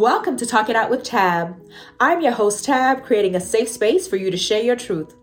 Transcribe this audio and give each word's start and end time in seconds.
Welcome 0.00 0.38
to 0.38 0.46
Talk 0.46 0.70
It 0.70 0.76
Out 0.76 0.88
with 0.88 1.02
Tab. 1.02 1.60
I'm 2.00 2.22
your 2.22 2.32
host, 2.32 2.64
Tab, 2.64 3.04
creating 3.04 3.34
a 3.34 3.40
safe 3.40 3.68
space 3.68 4.08
for 4.08 4.16
you 4.16 4.30
to 4.30 4.36
share 4.38 4.62
your 4.62 4.74
truth. 4.74 5.14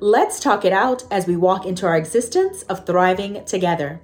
Let's 0.00 0.40
talk 0.40 0.64
it 0.64 0.72
out 0.72 1.04
as 1.12 1.28
we 1.28 1.36
walk 1.36 1.66
into 1.66 1.86
our 1.86 1.96
existence 1.96 2.62
of 2.62 2.84
thriving 2.84 3.44
together. 3.44 4.00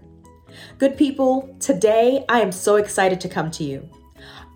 Good 0.78 0.96
people, 0.96 1.56
today 1.58 2.24
I 2.28 2.42
am 2.42 2.52
so 2.52 2.76
excited 2.76 3.20
to 3.22 3.28
come 3.28 3.50
to 3.50 3.64
you. 3.64 3.90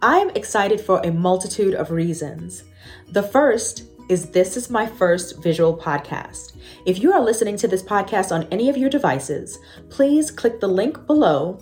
I 0.01 0.19
am 0.19 0.31
excited 0.31 0.81
for 0.81 1.01
a 1.01 1.11
multitude 1.11 1.75
of 1.75 1.91
reasons. 1.91 2.63
The 3.09 3.25
first 3.25 3.83
is 4.09 4.31
this 4.31 4.57
is 4.57 4.71
my 4.71 4.87
first 4.87 5.43
visual 5.43 5.77
podcast. 5.77 6.57
If 6.87 7.03
you 7.03 7.13
are 7.13 7.21
listening 7.21 7.57
to 7.57 7.67
this 7.67 7.83
podcast 7.83 8.31
on 8.31 8.47
any 8.53 8.69
of 8.69 8.77
your 8.77 8.91
devices, 8.91 9.59
please 9.91 10.31
click 10.31 10.61
the 10.61 10.69
link 10.69 11.05
below 11.09 11.61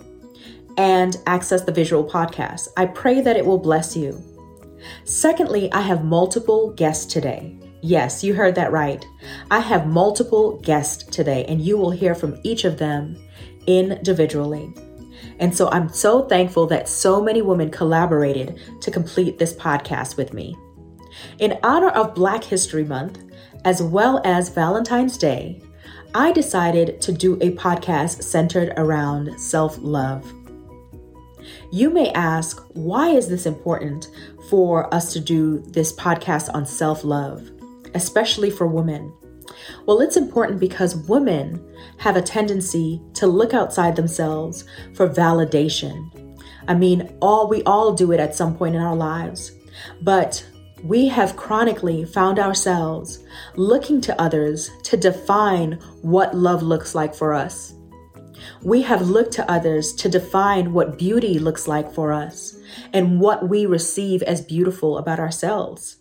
and 0.77 1.17
access 1.25 1.63
the 1.63 1.71
visual 1.71 2.07
podcast. 2.07 2.67
I 2.77 2.85
pray 2.85 3.21
that 3.21 3.35
it 3.35 3.45
will 3.45 3.57
bless 3.57 3.97
you. 3.97 4.23
Secondly, 5.03 5.71
I 5.73 5.81
have 5.81 6.05
multiple 6.05 6.71
guests 6.73 7.11
today. 7.11 7.57
Yes, 7.81 8.23
you 8.23 8.33
heard 8.33 8.55
that 8.55 8.71
right. 8.71 9.05
I 9.51 9.59
have 9.59 9.87
multiple 9.87 10.59
guests 10.61 11.03
today, 11.03 11.45
and 11.47 11.61
you 11.61 11.77
will 11.77 11.91
hear 11.91 12.15
from 12.15 12.39
each 12.43 12.65
of 12.65 12.77
them 12.77 13.17
individually. 13.65 14.73
And 15.39 15.55
so 15.55 15.69
I'm 15.69 15.89
so 15.89 16.25
thankful 16.25 16.65
that 16.67 16.89
so 16.89 17.21
many 17.21 17.41
women 17.41 17.69
collaborated 17.69 18.59
to 18.81 18.91
complete 18.91 19.37
this 19.37 19.53
podcast 19.53 20.17
with 20.17 20.33
me. 20.33 20.55
In 21.39 21.57
honor 21.63 21.89
of 21.89 22.15
Black 22.15 22.43
History 22.43 22.83
Month, 22.83 23.19
as 23.65 23.81
well 23.81 24.21
as 24.23 24.49
Valentine's 24.49 25.17
Day, 25.17 25.61
I 26.15 26.31
decided 26.31 27.01
to 27.01 27.11
do 27.11 27.35
a 27.35 27.51
podcast 27.51 28.23
centered 28.23 28.73
around 28.77 29.39
self 29.39 29.77
love. 29.79 30.31
You 31.71 31.89
may 31.89 32.11
ask, 32.13 32.65
why 32.73 33.09
is 33.09 33.27
this 33.27 33.45
important 33.45 34.09
for 34.49 34.93
us 34.93 35.11
to 35.13 35.19
do 35.19 35.59
this 35.67 35.93
podcast 35.93 36.53
on 36.53 36.65
self 36.65 37.03
love, 37.03 37.49
especially 37.93 38.49
for 38.49 38.67
women? 38.67 39.13
Well, 39.85 39.99
it's 40.01 40.17
important 40.17 40.59
because 40.59 40.95
women 40.95 41.61
have 41.97 42.15
a 42.15 42.21
tendency 42.21 43.01
to 43.15 43.27
look 43.27 43.53
outside 43.53 43.95
themselves 43.95 44.65
for 44.93 45.09
validation. 45.09 46.09
I 46.67 46.73
mean, 46.73 47.13
all 47.21 47.47
we 47.47 47.63
all 47.63 47.93
do 47.93 48.11
it 48.11 48.19
at 48.19 48.35
some 48.35 48.55
point 48.55 48.75
in 48.75 48.81
our 48.81 48.95
lives. 48.95 49.51
But 50.01 50.45
we 50.83 51.07
have 51.07 51.35
chronically 51.35 52.05
found 52.05 52.39
ourselves 52.39 53.19
looking 53.55 53.99
to 54.01 54.21
others 54.21 54.69
to 54.83 54.97
define 54.97 55.73
what 56.01 56.35
love 56.35 56.61
looks 56.61 56.93
like 56.93 57.15
for 57.15 57.33
us. 57.33 57.73
We 58.61 58.81
have 58.83 59.09
looked 59.09 59.33
to 59.33 59.51
others 59.51 59.93
to 59.93 60.09
define 60.09 60.73
what 60.73 60.97
beauty 60.97 61.39
looks 61.39 61.67
like 61.67 61.93
for 61.93 62.11
us 62.13 62.57
and 62.93 63.19
what 63.19 63.49
we 63.49 63.65
receive 63.65 64.21
as 64.23 64.41
beautiful 64.41 64.97
about 64.97 65.19
ourselves. 65.19 65.97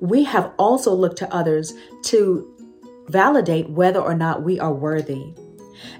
We 0.00 0.24
have 0.24 0.52
also 0.58 0.92
looked 0.92 1.18
to 1.18 1.34
others 1.34 1.72
to 2.04 2.48
validate 3.08 3.70
whether 3.70 4.00
or 4.00 4.14
not 4.14 4.42
we 4.42 4.60
are 4.60 4.72
worthy. 4.72 5.34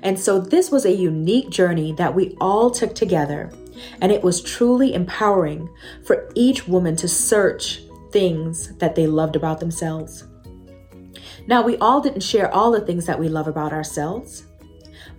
And 0.02 0.18
so 0.18 0.38
this 0.38 0.70
was 0.70 0.84
a 0.84 0.92
unique 0.92 1.50
journey 1.50 1.92
that 1.92 2.14
we 2.14 2.36
all 2.40 2.70
took 2.70 2.94
together, 2.94 3.52
and 4.00 4.12
it 4.12 4.22
was 4.22 4.42
truly 4.42 4.94
empowering 4.94 5.68
for 6.04 6.30
each 6.34 6.68
woman 6.68 6.96
to 6.96 7.08
search 7.08 7.82
things 8.12 8.76
that 8.76 8.94
they 8.94 9.06
loved 9.06 9.36
about 9.36 9.58
themselves. 9.58 10.24
Now, 11.46 11.62
we 11.62 11.76
all 11.78 12.00
didn't 12.00 12.20
share 12.20 12.52
all 12.54 12.70
the 12.70 12.80
things 12.80 13.06
that 13.06 13.18
we 13.18 13.28
love 13.28 13.48
about 13.48 13.72
ourselves, 13.72 14.44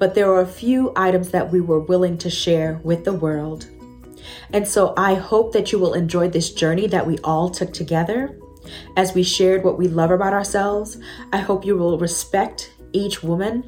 but 0.03 0.15
there 0.15 0.27
were 0.27 0.41
a 0.41 0.45
few 0.45 0.91
items 0.97 1.29
that 1.29 1.49
we 1.49 1.61
were 1.61 1.79
willing 1.79 2.17
to 2.17 2.29
share 2.29 2.81
with 2.83 3.05
the 3.05 3.13
world. 3.13 3.67
And 4.51 4.67
so 4.67 4.93
I 4.97 5.13
hope 5.13 5.53
that 5.53 5.71
you 5.71 5.79
will 5.79 5.93
enjoy 5.93 6.27
this 6.27 6.51
journey 6.51 6.87
that 6.87 7.07
we 7.07 7.19
all 7.19 7.49
took 7.49 7.71
together 7.71 8.37
as 8.97 9.13
we 9.13 9.23
shared 9.23 9.63
what 9.63 9.77
we 9.77 9.87
love 9.87 10.11
about 10.11 10.33
ourselves. 10.33 10.97
I 11.31 11.37
hope 11.37 11.65
you 11.65 11.77
will 11.77 11.97
respect 11.97 12.73
each 12.91 13.23
woman 13.23 13.63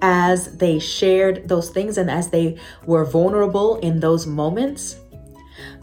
as 0.00 0.56
they 0.58 0.78
shared 0.78 1.48
those 1.48 1.70
things 1.70 1.98
and 1.98 2.08
as 2.08 2.30
they 2.30 2.56
were 2.86 3.04
vulnerable 3.04 3.80
in 3.80 3.98
those 3.98 4.28
moments 4.28 4.94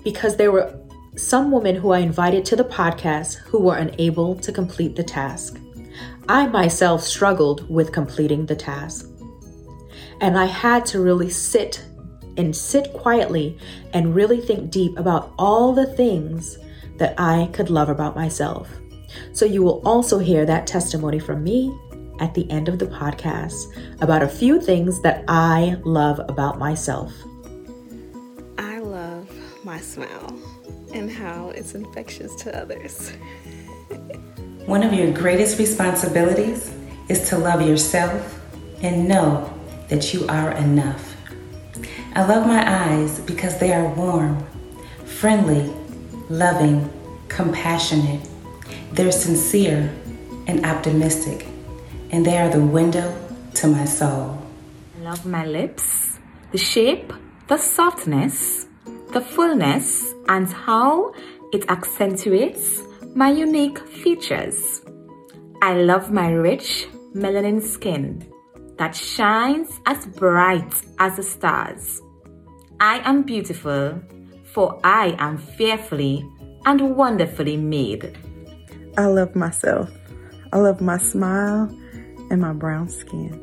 because 0.06 0.38
there 0.38 0.54
were 0.54 0.74
some 1.18 1.52
women 1.52 1.76
who 1.76 1.92
I 1.92 2.00
invited 2.00 2.46
to 2.46 2.56
the 2.56 2.64
podcast 2.64 3.40
who 3.40 3.60
were 3.60 3.76
unable 3.76 4.36
to 4.36 4.54
complete 4.54 4.96
the 4.96 5.04
task. 5.04 5.60
I 6.30 6.48
myself 6.48 7.04
struggled 7.04 7.70
with 7.70 7.92
completing 7.92 8.46
the 8.46 8.56
task. 8.56 9.10
And 10.22 10.38
I 10.38 10.46
had 10.46 10.86
to 10.88 11.00
really 11.00 11.30
sit 11.30 11.84
and 12.38 12.56
sit 12.56 12.94
quietly 12.94 13.58
and 13.94 14.16
really 14.16 14.40
think 14.40 14.72
deep 14.72 14.98
about 14.98 15.34
all 15.38 15.74
the 15.74 15.86
things 15.86 16.58
that 16.98 17.14
I 17.20 17.50
could 17.54 17.70
love 17.70 17.90
about 17.90 18.16
myself. 18.16 18.70
So 19.34 19.46
you 19.46 19.64
will 19.64 19.82
also 19.86 20.20
hear 20.20 20.46
that 20.46 20.68
testimony 20.68 21.20
from 21.20 21.44
me 21.44 21.78
at 22.20 22.34
the 22.34 22.50
end 22.50 22.68
of 22.68 22.80
the 22.80 22.88
podcast 22.88 23.56
about 24.02 24.24
a 24.24 24.28
few 24.28 24.60
things 24.60 25.02
that 25.02 25.24
I 25.28 25.78
love 25.84 26.20
about 26.28 26.58
myself. 26.58 27.14
I 28.58 28.80
love 28.80 29.30
my 29.64 29.80
smile 29.80 30.40
and 30.94 31.12
how 31.12 31.50
it's 31.50 31.76
infectious 31.76 32.36
to 32.36 32.60
others. 32.60 33.12
One 34.66 34.84
of 34.84 34.94
your 34.94 35.12
greatest 35.12 35.60
responsibilities 35.60 36.74
is 37.08 37.30
to 37.30 37.38
love 37.38 37.62
yourself 37.62 38.42
and 38.82 39.08
know 39.08 39.57
that 39.90 40.14
you 40.14 40.26
are 40.28 40.52
enough. 40.52 41.16
I 42.16 42.26
love 42.26 42.48
my 42.48 42.64
eyes 42.66 43.20
because 43.22 43.60
they 43.60 43.74
are 43.74 43.88
warm, 43.94 44.46
friendly, 45.06 45.72
loving, 46.30 46.90
compassionate. 47.28 48.28
They're 48.92 49.12
sincere 49.12 49.94
and 50.48 50.66
optimistic, 50.66 51.48
and 52.12 52.26
they 52.26 52.38
are 52.38 52.50
the 52.50 52.64
window 52.64 53.16
to 53.56 53.68
my 53.68 53.86
soul. 53.86 54.42
I 54.98 55.04
love 55.04 55.26
my 55.26 55.46
lips, 55.46 56.20
the 56.52 56.58
shape, 56.58 57.14
the 57.48 57.58
softness, 57.58 58.66
the 59.14 59.22
fullness, 59.22 60.14
and 60.28 60.52
how 60.52 61.14
it 61.54 61.70
accentuates 61.70 62.82
my 63.16 63.32
unique 63.32 63.80
features. 63.80 64.82
I 65.62 65.74
love 65.76 66.12
my 66.12 66.32
rich 66.32 66.88
melanin 67.14 67.62
skin 67.62 68.26
that 68.78 68.96
shines 68.96 69.80
as 69.86 70.06
bright 70.06 70.82
as 71.00 71.16
the 71.16 71.24
stars. 71.24 72.02
I 72.80 73.00
am 73.00 73.24
beautiful, 73.24 74.02
for 74.54 74.80
I 74.84 75.16
am 75.20 75.38
fearfully 75.38 76.28
and 76.66 76.96
wonderfully 76.96 77.58
made. 77.58 78.18
I 78.98 79.06
love 79.06 79.36
myself. 79.36 79.92
I 80.54 80.58
love 80.58 80.82
my 80.82 80.98
smile 80.98 81.70
and 82.30 82.42
my 82.42 82.54
brown 82.54 82.90
skin. 82.90 83.34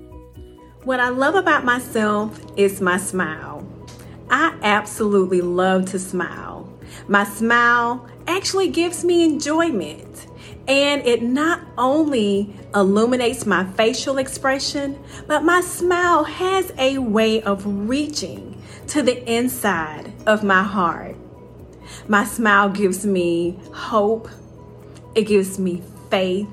What 0.84 1.00
I 1.00 1.08
love 1.08 1.34
about 1.34 1.64
myself 1.64 2.38
is 2.56 2.80
my 2.80 2.98
smile. 2.98 3.66
I 4.30 4.56
absolutely 4.62 5.40
love 5.40 5.86
to 5.86 5.98
smile. 5.98 6.70
My 7.08 7.24
smile 7.24 8.06
actually 8.26 8.68
gives 8.68 9.04
me 9.04 9.24
enjoyment. 9.24 10.13
And 10.66 11.06
it 11.06 11.22
not 11.22 11.60
only 11.76 12.54
illuminates 12.74 13.44
my 13.44 13.64
facial 13.72 14.16
expression, 14.16 14.98
but 15.26 15.42
my 15.42 15.60
smile 15.60 16.24
has 16.24 16.72
a 16.78 16.98
way 16.98 17.42
of 17.42 17.88
reaching 17.88 18.62
to 18.88 19.02
the 19.02 19.30
inside 19.30 20.12
of 20.26 20.42
my 20.42 20.62
heart. 20.62 21.16
My 22.08 22.24
smile 22.24 22.70
gives 22.70 23.04
me 23.04 23.58
hope, 23.74 24.28
it 25.14 25.22
gives 25.22 25.58
me 25.58 25.82
faith. 26.10 26.48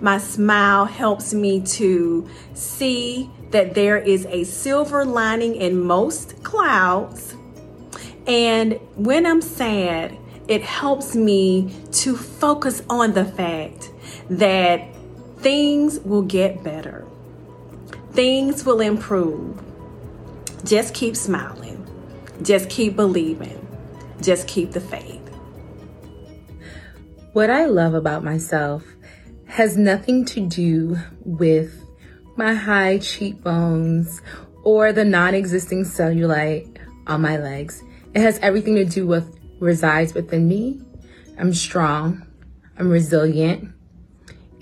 My 0.00 0.18
smile 0.18 0.84
helps 0.84 1.32
me 1.32 1.60
to 1.62 2.28
see 2.54 3.30
that 3.50 3.74
there 3.74 3.96
is 3.96 4.26
a 4.26 4.44
silver 4.44 5.04
lining 5.04 5.56
in 5.56 5.80
most 5.80 6.42
clouds. 6.42 7.34
And 8.26 8.80
when 8.96 9.26
I'm 9.26 9.42
sad, 9.42 10.16
it 10.48 10.62
helps 10.62 11.14
me 11.14 11.74
to 11.92 12.16
focus 12.16 12.82
on 12.90 13.12
the 13.12 13.24
fact 13.24 13.90
that 14.28 14.94
things 15.38 15.98
will 16.00 16.22
get 16.22 16.62
better, 16.62 17.06
things 18.12 18.64
will 18.64 18.80
improve. 18.80 19.60
Just 20.64 20.94
keep 20.94 21.16
smiling, 21.16 21.86
just 22.42 22.70
keep 22.70 22.96
believing, 22.96 23.66
just 24.20 24.48
keep 24.48 24.72
the 24.72 24.80
faith. 24.80 25.20
What 27.32 27.50
I 27.50 27.66
love 27.66 27.94
about 27.94 28.24
myself 28.24 28.84
has 29.46 29.76
nothing 29.76 30.24
to 30.26 30.40
do 30.40 30.96
with 31.24 31.84
my 32.36 32.54
high 32.54 32.98
cheekbones 32.98 34.22
or 34.62 34.92
the 34.92 35.04
non 35.04 35.34
existing 35.34 35.84
cellulite 35.84 36.78
on 37.06 37.20
my 37.20 37.36
legs. 37.36 37.82
It 38.14 38.20
has 38.20 38.38
everything 38.38 38.76
to 38.76 38.84
do 38.84 39.06
with 39.06 39.38
resides 39.64 40.14
within 40.14 40.46
me. 40.46 40.80
I'm 41.38 41.54
strong, 41.54 42.26
I'm 42.78 42.90
resilient, 42.90 43.72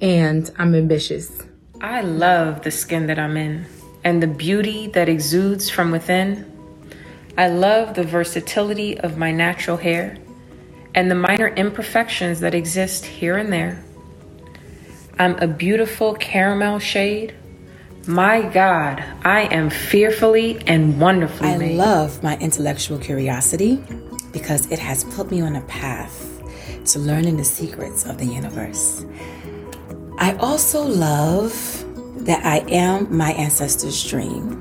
and 0.01 0.51
I'm 0.59 0.75
ambitious. 0.75 1.43
I 1.81 2.01
love 2.03 2.63
the 2.63 2.71
skin 2.71 3.09
that 3.09 3.19
I'm 3.19 3.37
in 3.37 3.67
and 4.05 4.23
the 4.23 4.29
beauty 4.29 4.87
that 4.89 5.09
exudes 5.09 5.69
from 5.69 5.91
within. 5.91 6.49
I 7.37 7.49
love 7.49 7.95
the 7.95 8.05
versatility 8.05 8.99
of 9.01 9.19
my 9.19 9.33
natural 9.33 9.77
hair 9.77 10.19
and 10.95 11.11
the 11.11 11.15
minor 11.15 11.49
imperfections 11.49 12.41
that 12.41 12.55
exist 12.55 13.05
here 13.05 13.37
and 13.37 13.53
there. 13.53 13.83
I'm 15.19 15.37
a 15.39 15.47
beautiful 15.47 16.15
caramel 16.15 16.79
shade. 16.79 17.35
My 18.07 18.43
God, 18.43 19.03
I 19.25 19.43
am 19.43 19.71
fearfully 19.71 20.61
and 20.67 21.01
wonderfully 21.01 21.51
I 21.51 21.59
made. 21.59 21.77
love 21.77 22.23
my 22.23 22.37
intellectual 22.39 22.99
curiosity 22.99 23.83
because 24.33 24.71
it 24.71 24.79
has 24.79 25.05
put 25.05 25.31
me 25.31 25.41
on 25.41 25.57
a 25.57 25.61
path 25.63 26.29
to 26.87 26.99
learning 26.99 27.37
the 27.37 27.45
secrets 27.45 28.05
of 28.05 28.19
the 28.19 28.27
universe. 28.27 29.05
I 30.19 30.35
also 30.37 30.83
love 30.83 31.85
that 32.25 32.45
I 32.45 32.59
am 32.71 33.15
my 33.15 33.33
ancestors' 33.33 34.05
dream. 34.09 34.59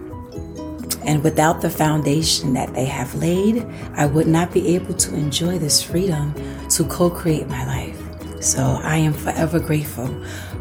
And 1.03 1.23
without 1.23 1.61
the 1.61 1.69
foundation 1.69 2.53
that 2.53 2.73
they 2.73 2.85
have 2.85 3.13
laid, 3.15 3.65
I 3.95 4.05
would 4.05 4.27
not 4.27 4.51
be 4.53 4.75
able 4.75 4.93
to 4.93 5.15
enjoy 5.15 5.57
this 5.57 5.81
freedom 5.81 6.33
to 6.69 6.83
co 6.85 7.09
create 7.09 7.47
my 7.47 7.65
life. 7.65 7.97
So 8.41 8.79
I 8.81 8.97
am 8.97 9.13
forever 9.13 9.59
grateful 9.59 10.07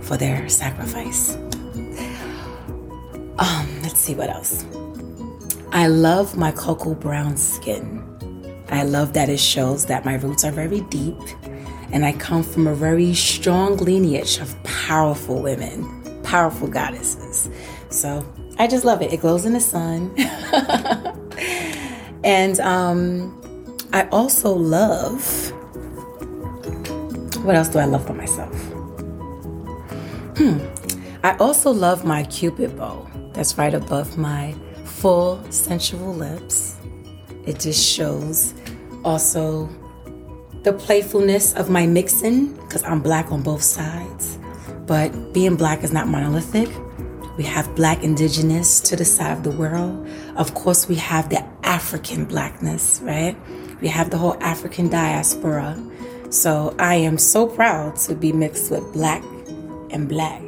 for 0.03 0.17
their 0.17 0.49
sacrifice. 0.49 1.35
Um, 3.39 3.67
let's 3.83 3.99
see 3.99 4.15
what 4.15 4.29
else. 4.29 4.65
I 5.73 5.87
love 5.87 6.37
my 6.37 6.53
cocoa 6.53 6.95
brown 6.95 7.37
skin. 7.37 8.10
I 8.71 8.85
love 8.85 9.13
that 9.15 9.29
it 9.29 9.41
shows 9.41 9.87
that 9.87 10.05
my 10.05 10.15
roots 10.15 10.45
are 10.45 10.53
very 10.53 10.83
deep 10.83 11.19
and 11.93 12.05
I 12.05 12.13
come 12.13 12.43
from 12.43 12.67
a 12.67 12.75
very 12.75 13.15
strong 13.15 13.77
lineage 13.79 14.39
of 14.39 14.61
powerful 14.63 15.43
women, 15.43 16.23
powerful 16.23 16.69
goddesses. 16.69 17.51
So 17.91 18.25
I 18.59 18.67
just 18.67 18.85
love 18.85 19.03
it. 19.03 19.13
It 19.13 19.21
glows 19.21 19.45
in 19.45 19.55
the 19.55 19.61
sun. 19.61 20.15
and 22.25 22.61
um, 22.61 23.37
I 23.93 24.09
also 24.11 24.53
love. 24.53 25.53
What 27.45 27.57
else 27.57 27.69
do 27.69 27.79
I 27.79 27.87
love 27.87 28.07
for 28.07 28.15
myself? 28.15 28.55
Hmm. 30.37 30.59
I 31.25 31.37
also 31.39 31.71
love 31.71 32.05
my 32.05 32.23
cupid 32.25 32.77
bow 32.77 33.07
that's 33.33 33.59
right 33.59 33.75
above 33.75 34.17
my 34.17 34.55
full 34.85 35.43
sensual 35.51 36.15
lips. 36.15 36.77
It 37.47 37.59
just 37.59 37.85
shows 37.85 38.55
also 39.05 39.69
the 40.63 40.73
playfulness 40.73 41.55
of 41.55 41.71
my 41.71 41.87
mixing 41.87 42.55
because 42.57 42.83
I'm 42.85 43.01
black 43.01 43.33
on 43.33 43.43
both 43.43 43.63
sides. 43.63 44.39
But 44.87 45.33
being 45.33 45.57
black 45.57 45.83
is 45.83 45.93
not 45.93 46.09
monolithic. 46.09 46.69
We 47.37 47.45
have 47.45 47.75
black 47.75 48.03
indigenous 48.03 48.81
to 48.81 48.97
the 48.97 49.05
side 49.05 49.33
of 49.33 49.45
the 49.45 49.51
world. 49.53 50.07
Of 50.37 50.55
course, 50.55 50.89
we 50.89 50.97
have 50.97 51.31
the 51.31 51.43
African 51.63 52.25
blackness, 52.25 53.01
right? 53.03 53.37
We 53.81 53.89
have 53.89 54.11
the 54.11 54.19
whole 54.19 54.37
African 54.43 54.89
diaspora. 54.89 55.79
So 56.31 56.75
I 56.79 56.97
am 56.97 57.17
so 57.17 57.47
proud 57.47 57.97
to 57.97 58.15
be 58.15 58.33
mixed 58.33 58.71
with 58.71 58.93
black 58.93 59.23
and 59.91 60.09
black, 60.09 60.43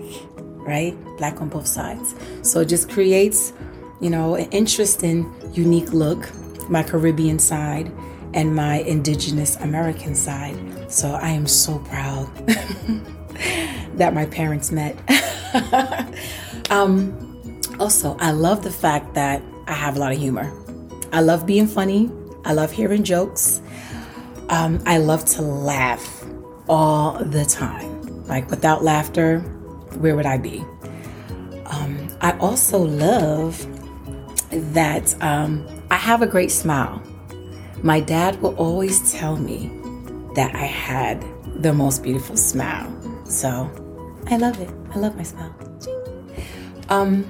right? 0.59 0.97
Black 1.17 1.41
on 1.41 1.49
both 1.49 1.67
sides. 1.67 2.15
So 2.43 2.61
it 2.61 2.69
just 2.69 2.91
creates, 2.91 3.53
you 4.01 4.11
know, 4.11 4.35
an 4.35 4.51
interesting, 4.51 5.33
unique 5.55 5.93
look. 5.93 6.29
My 6.69 6.83
Caribbean 6.83 7.39
side 7.39 7.91
and 8.35 8.55
my 8.55 8.77
indigenous 8.81 9.57
American 9.57 10.15
side. 10.15 10.57
So 10.91 11.13
I 11.13 11.31
am 11.31 11.47
so 11.47 11.79
proud 11.81 12.27
that 13.97 14.15
my 14.15 14.27
parents 14.27 14.71
met. 14.71 14.97
um, 16.71 17.61
also, 17.79 18.17
I 18.21 18.31
love 18.31 18.63
the 18.63 18.71
fact 18.71 19.15
that 19.15 19.43
I 19.67 19.73
have 19.73 19.97
a 19.97 19.99
lot 19.99 20.13
of 20.13 20.19
humor. 20.19 20.53
I 21.13 21.21
love 21.21 21.47
being 21.47 21.67
funny. 21.67 22.11
I 22.45 22.53
love 22.53 22.73
hearing 22.73 23.05
jokes. 23.05 23.61
Um, 24.49 24.83
I 24.87 24.99
love 24.99 25.25
to 25.37 25.43
laugh 25.43 26.25
all 26.69 27.13
the 27.25 27.45
time. 27.45 28.25
Like 28.27 28.51
without 28.51 28.83
laughter, 28.83 29.41
where 29.99 30.17
would 30.17 30.27
I 30.27 30.39
be? 30.39 30.65
Um, 31.67 32.09
I 32.21 32.37
also 32.39 32.79
love 32.79 33.67
that 34.51 35.15
um, 35.23 35.67
I 35.91 35.97
have 35.97 36.23
a 36.23 36.27
great 36.27 36.51
smile. 36.51 37.03
My 37.83 37.99
dad 37.99 38.41
will 38.41 38.55
always 38.55 39.13
tell 39.13 39.37
me 39.37 39.71
that 40.35 40.55
I 40.55 40.67
had 40.67 41.25
the 41.63 41.73
most 41.73 42.03
beautiful 42.03 42.37
smile. 42.37 42.91
So 43.25 43.71
I 44.29 44.37
love 44.37 44.61
it. 44.61 44.71
I 44.95 44.99
love 44.99 45.17
my 45.17 45.25
smile. 45.25 45.55
Um, 46.89 47.27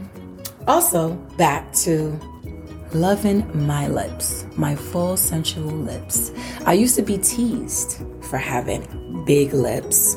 also, 0.66 1.14
back 1.36 1.72
to 1.84 2.18
loving 2.92 3.66
my 3.66 3.88
lips, 3.88 4.44
my 4.56 4.76
full 4.76 5.16
sensual 5.16 5.64
lips. 5.64 6.30
I 6.66 6.74
used 6.74 6.96
to 6.96 7.02
be 7.02 7.16
teased 7.16 8.04
for 8.20 8.36
having 8.36 9.24
big 9.24 9.54
lips, 9.54 10.16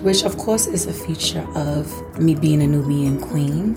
which 0.00 0.24
of 0.24 0.38
course 0.38 0.66
is 0.66 0.86
a 0.86 0.92
feature 0.92 1.46
of 1.54 2.18
me 2.18 2.34
being 2.34 2.62
a 2.62 2.66
Nubian 2.66 3.20
queen. 3.20 3.76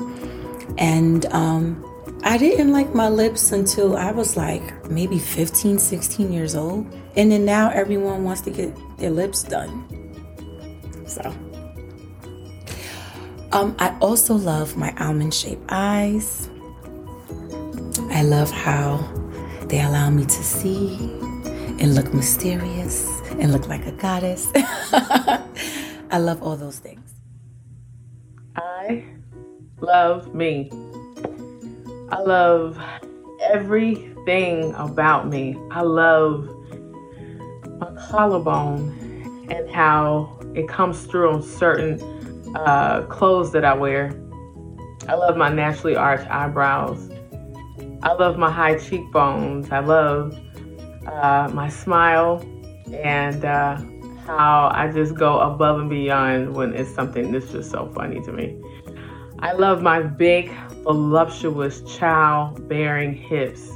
And 0.78 1.26
um, 1.28 1.84
I 2.24 2.38
didn't 2.38 2.72
like 2.72 2.94
my 2.96 3.10
lips 3.10 3.52
until 3.52 3.98
I 3.98 4.12
was 4.12 4.38
like 4.38 4.90
maybe 4.90 5.20
15, 5.20 5.78
16 5.78 6.32
years 6.34 6.56
old. 6.56 6.88
And 7.16 7.32
then 7.32 7.46
now 7.46 7.70
everyone 7.70 8.24
wants 8.24 8.42
to 8.42 8.52
get 8.52 8.74
their 8.98 9.12
lips 9.12 9.44
done. 9.44 9.86
So. 11.06 11.22
Um, 13.52 13.76
I 13.78 13.96
also 14.00 14.34
love 14.34 14.76
my 14.78 14.94
almond 14.98 15.34
shaped 15.34 15.64
eyes. 15.70 16.50
I 18.10 18.24
love 18.24 18.50
how 18.50 18.98
they 19.68 19.82
allow 19.82 20.10
me 20.10 20.24
to 20.24 20.44
see 20.44 20.96
and 21.80 21.94
look 21.94 22.14
mysterious 22.14 23.08
and 23.40 23.52
look 23.52 23.68
like 23.68 23.86
a 23.86 23.92
goddess. 23.92 24.48
I 24.56 26.18
love 26.18 26.42
all 26.42 26.56
those 26.56 26.80
things. 26.80 27.14
I 28.56 29.04
love 29.82 30.34
me. 30.34 30.72
I 32.14 32.20
love 32.22 32.80
everything 33.42 34.72
about 34.76 35.30
me. 35.30 35.58
I 35.72 35.82
love 35.82 36.48
my 37.80 37.92
collarbone 38.08 39.48
and 39.50 39.68
how 39.72 40.40
it 40.54 40.68
comes 40.68 41.08
through 41.08 41.32
on 41.32 41.42
certain 41.42 42.00
uh, 42.56 43.02
clothes 43.10 43.52
that 43.54 43.66
I 43.66 43.74
wear. 43.74 44.14
I 45.08 45.16
love 45.16 45.38
my 45.38 45.50
naturally 45.50 45.96
arched 45.96 46.30
eyebrows. 46.30 47.10
I 48.04 48.14
love 48.14 48.38
my 48.38 48.52
high 48.52 48.78
cheekbones. 48.78 49.72
I 49.72 49.80
love 49.80 50.38
uh, 51.08 51.50
my 51.52 51.68
smile 51.68 52.46
and 52.94 53.44
uh, 53.44 53.82
how 54.28 54.70
I 54.72 54.92
just 54.94 55.16
go 55.16 55.40
above 55.40 55.80
and 55.80 55.90
beyond 55.90 56.56
when 56.56 56.76
it's 56.76 56.94
something 56.94 57.32
that's 57.32 57.52
just 57.52 57.72
so 57.72 57.92
funny 57.96 58.22
to 58.22 58.32
me. 58.32 58.56
I 59.44 59.52
love 59.52 59.82
my 59.82 60.02
big, 60.02 60.50
voluptuous, 60.84 61.82
child-bearing 61.98 63.14
hips. 63.14 63.70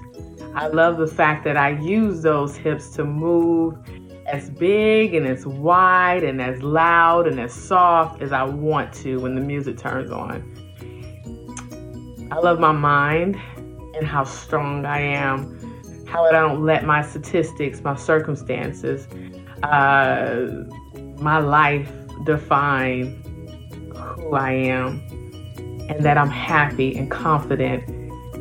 I 0.56 0.68
love 0.68 0.98
the 0.98 1.08
fact 1.08 1.44
that 1.44 1.58
I 1.58 1.72
use 1.72 2.22
those 2.22 2.56
hips 2.56 2.92
to 2.92 3.04
move 3.04 3.78
as 4.28 4.50
big 4.50 5.14
and 5.14 5.28
as 5.28 5.46
wide 5.46 6.24
and 6.24 6.42
as 6.42 6.62
loud 6.64 7.28
and 7.28 7.38
as 7.38 7.54
soft 7.54 8.22
as 8.22 8.32
I 8.32 8.44
want 8.44 8.94
to 9.04 9.18
when 9.18 9.36
the 9.36 9.42
music 9.42 9.78
turns 9.78 10.10
on. 10.10 10.42
I 12.32 12.40
love 12.40 12.62
my 12.62 12.72
mind 12.72 13.36
and 13.94 14.08
how 14.08 14.24
strong 14.24 14.86
I 14.86 15.02
am, 15.02 16.06
how 16.06 16.24
I 16.24 16.32
don't 16.32 16.64
let 16.64 16.86
my 16.86 17.02
statistics, 17.02 17.82
my 17.82 17.98
circumstances, 17.98 19.06
uh, 19.64 20.64
my 21.20 21.40
life 21.40 21.92
define 22.24 23.22
who 24.16 24.34
I 24.34 24.54
am, 24.54 25.06
and 25.90 26.04
that 26.06 26.18
I'm 26.18 26.30
happy 26.30 26.98
and 26.98 27.10
confident 27.10 27.88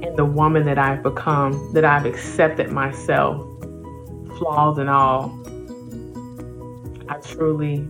in 0.02 0.16
the 0.16 0.24
woman 0.24 0.64
that 0.64 0.78
I've 0.78 1.02
become, 1.02 1.72
that 1.72 1.84
I've 1.84 2.04
accepted 2.04 2.70
myself, 2.70 3.46
flaws 4.38 4.78
and 4.78 4.90
all. 4.90 5.38
I 7.08 7.18
truly 7.20 7.86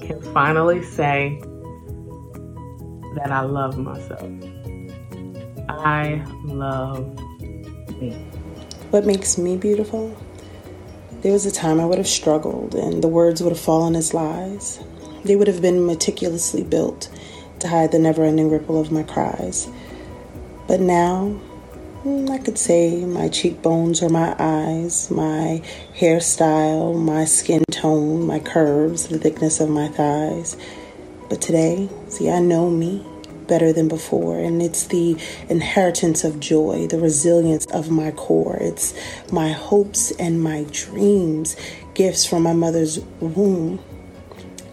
can 0.00 0.20
finally 0.34 0.82
say 0.82 1.40
that 3.14 3.30
I 3.30 3.42
love 3.42 3.78
myself. 3.78 4.30
I 5.68 6.24
love 6.44 7.18
me. 8.00 8.12
What 8.90 9.06
makes 9.06 9.38
me 9.38 9.56
beautiful? 9.56 10.16
There 11.20 11.32
was 11.32 11.44
a 11.46 11.52
time 11.52 11.80
I 11.80 11.84
would 11.84 11.98
have 11.98 12.08
struggled 12.08 12.74
and 12.74 13.04
the 13.04 13.08
words 13.08 13.42
would 13.42 13.52
have 13.52 13.60
fallen 13.60 13.94
as 13.94 14.14
lies. 14.14 14.80
They 15.24 15.36
would 15.36 15.48
have 15.48 15.60
been 15.60 15.86
meticulously 15.86 16.64
built 16.64 17.10
to 17.60 17.68
hide 17.68 17.92
the 17.92 17.98
never 17.98 18.24
ending 18.24 18.50
ripple 18.50 18.80
of 18.80 18.90
my 18.90 19.02
cries. 19.02 19.68
But 20.66 20.80
now, 20.80 21.40
mm, 22.04 22.30
I 22.30 22.38
could 22.38 22.58
say 22.58 23.04
my 23.04 23.28
cheekbones 23.28 24.02
or 24.02 24.08
my 24.08 24.34
eyes, 24.38 25.10
my 25.10 25.62
hairstyle, 25.96 26.96
my 26.96 27.24
skin 27.24 27.64
tone, 27.70 28.26
my 28.26 28.38
curves, 28.38 29.08
the 29.08 29.18
thickness 29.18 29.60
of 29.60 29.68
my 29.68 29.88
thighs. 29.88 30.56
But 31.28 31.40
today, 31.40 31.88
see, 32.08 32.30
I 32.30 32.40
know 32.40 32.70
me 32.70 33.04
better 33.50 33.72
than 33.72 33.88
before. 33.88 34.38
And 34.38 34.62
it's 34.62 34.86
the 34.86 35.16
inheritance 35.50 36.24
of 36.24 36.40
joy, 36.40 36.86
the 36.86 36.98
resilience 36.98 37.66
of 37.66 37.90
my 37.90 38.12
core. 38.12 38.56
It's 38.60 38.94
my 39.30 39.50
hopes 39.50 40.12
and 40.12 40.40
my 40.40 40.64
dreams 40.70 41.56
gifts 41.94 42.24
from 42.24 42.44
my 42.44 42.54
mother's 42.54 43.00
womb. 43.20 43.80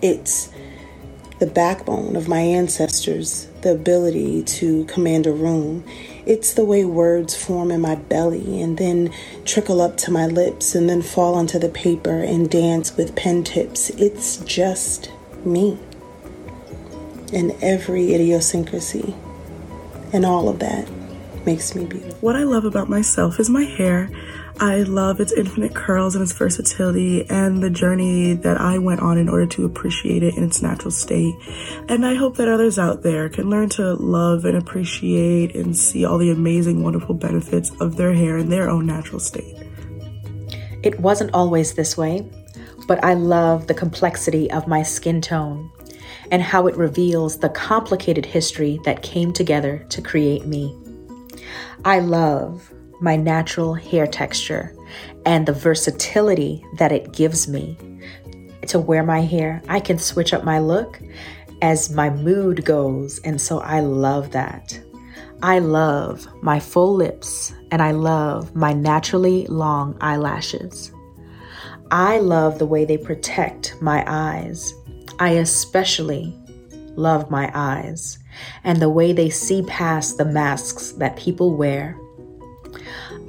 It's 0.02 0.50
the 1.40 1.48
backbone 1.48 2.16
of 2.16 2.28
my 2.28 2.40
ancestors, 2.40 3.48
the 3.62 3.72
ability 3.72 4.44
to 4.44 4.86
command 4.86 5.28
a 5.28 5.32
room. 5.32 5.84
It's 6.26 6.54
the 6.54 6.66
way 6.66 6.84
words 6.84 7.36
form 7.36 7.72
in 7.72 7.82
my 7.82 7.96
belly 7.96 8.62
and 8.62 8.78
then 8.78 9.14
trickle 9.46 9.82
up 9.82 9.98
to 9.98 10.12
my 10.12 10.26
lips 10.26 10.76
and 10.76 10.90
then 10.90 11.02
fall 11.02 11.36
onto 11.36 11.60
the 11.60 11.70
paper 11.70 12.20
and 12.20 12.50
dance 12.50 12.98
with 12.98 13.16
pen 13.16 13.44
tips. 13.44 13.90
It's 13.92 14.38
just 14.38 15.12
me 15.46 15.78
and 17.32 17.52
every 17.62 18.14
idiosyncrasy 18.14 19.16
and 20.14 20.26
all 20.26 20.50
of 20.50 20.60
that 20.60 20.90
makes 21.46 21.76
me 21.76 21.86
beautiful. 21.86 22.18
What 22.20 22.36
I 22.36 22.44
love 22.44 22.66
about 22.66 22.90
myself 22.90 23.40
is 23.40 23.50
my 23.50 23.64
hair. 23.64 24.10
I 24.60 24.78
love 24.78 25.20
its 25.20 25.32
infinite 25.34 25.76
curls 25.76 26.16
and 26.16 26.24
its 26.24 26.32
versatility 26.32 27.30
and 27.30 27.62
the 27.62 27.70
journey 27.70 28.34
that 28.34 28.60
I 28.60 28.80
went 28.80 29.02
on 29.02 29.20
in 29.20 29.30
order 29.30 29.46
to 29.46 29.66
appreciate 29.66 30.24
it 30.24 30.36
in 30.36 30.44
its 30.44 30.64
natural 30.64 30.90
state. 30.90 31.36
And 31.88 32.04
I 32.04 32.16
hope 32.16 32.38
that 32.38 32.48
others 32.48 32.80
out 32.80 33.04
there 33.04 33.30
can 33.30 33.52
learn 33.52 33.70
to 33.70 33.94
love 33.94 34.46
and 34.46 34.58
appreciate 34.58 35.56
and 35.56 35.78
see 35.78 36.06
all 36.06 36.18
the 36.18 36.32
amazing, 36.32 36.82
wonderful 36.82 37.14
benefits 37.14 37.70
of 37.80 37.98
their 37.98 38.14
hair 38.14 38.40
in 38.40 38.50
their 38.50 38.68
own 38.68 38.88
natural 38.88 39.20
state. 39.20 39.56
It 40.82 41.00
wasn't 41.00 41.36
always 41.36 41.76
this 41.76 41.96
way, 41.96 42.28
but 42.88 43.04
I 43.04 43.14
love 43.14 43.68
the 43.68 43.76
complexity 43.76 44.50
of 44.50 44.68
my 44.68 44.82
skin 44.82 45.22
tone 45.22 45.70
and 46.32 46.42
how 46.42 46.66
it 46.66 46.76
reveals 46.76 47.38
the 47.38 47.50
complicated 47.50 48.26
history 48.26 48.80
that 48.86 49.04
came 49.04 49.34
together 49.34 49.86
to 49.90 50.02
create 50.02 50.48
me. 50.48 50.76
I 51.86 52.00
love 52.00 52.74
my 53.02 53.16
natural 53.16 53.74
hair 53.74 54.08
texture 54.08 54.76
and 55.26 55.46
the 55.46 55.54
versatility 55.54 56.66
that 56.78 56.92
it 56.92 57.12
gives 57.12 57.48
me 57.48 57.78
to 58.68 58.80
wear 58.80 59.04
my 59.04 59.22
hair. 59.22 59.62
I 59.68 59.80
can 59.80 59.98
switch 59.98 60.34
up 60.34 60.44
my 60.44 60.60
look 60.60 61.00
as 61.62 61.90
my 61.90 62.10
mood 62.10 62.66
goes, 62.66 63.20
and 63.20 63.42
so 63.42 63.60
I 63.60 63.80
love 63.80 64.32
that. 64.32 64.80
I 65.44 65.60
love 65.60 66.28
my 66.42 66.60
full 66.60 66.96
lips 66.96 67.54
and 67.72 67.82
I 67.82 67.92
love 67.92 68.56
my 68.56 68.74
naturally 68.74 69.46
long 69.48 69.96
eyelashes. 70.02 70.92
I 71.92 72.18
love 72.18 72.58
the 72.58 72.66
way 72.66 72.86
they 72.86 72.98
protect 72.98 73.80
my 73.80 74.04
eyes. 74.08 74.74
I 75.20 75.32
especially 75.32 76.36
love 76.96 77.30
my 77.30 77.52
eyes 77.54 78.18
and 78.64 78.82
the 78.82 78.90
way 78.90 79.14
they 79.14 79.30
see 79.30 79.62
past 79.64 80.18
the 80.18 80.26
masks 80.26 80.94
that 80.94 81.18
people 81.18 81.56
wear 81.56 81.96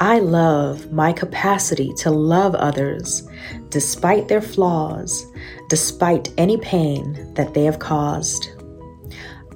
I 0.01 0.21
love 0.21 0.93
my 0.93 1.13
capacity 1.13 1.93
to 1.99 2.11
love 2.11 2.55
others 2.55 3.29
despite 3.71 4.29
their 4.29 4.41
flaws, 4.41 5.27
despite 5.69 6.33
any 6.39 6.57
pain 6.57 7.35
that 7.35 7.53
they 7.53 7.65
have 7.65 7.81
caused. 7.81 8.49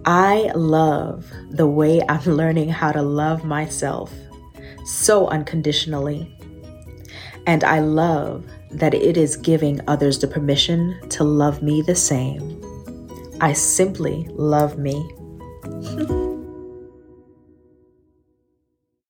I 0.05 0.51
love 0.57 1.31
the 1.51 1.69
way 1.69 2.01
I'm 2.09 2.25
learning 2.25 2.71
how 2.71 2.91
to 2.91 3.03
love 3.03 3.45
myself 3.45 4.13
so 4.85 5.29
unconditionally. 5.29 6.37
And 7.47 7.63
I 7.63 7.79
love 7.79 8.45
that 8.73 8.95
it 8.95 9.17
is 9.17 9.37
giving 9.37 9.81
others 9.87 10.19
the 10.19 10.27
permission 10.27 10.99
to 11.11 11.23
love 11.23 11.63
me 11.63 11.83
the 11.83 11.95
same. 11.95 12.61
I 13.41 13.53
simply 13.53 14.27
love 14.33 14.77
me. 14.77 15.09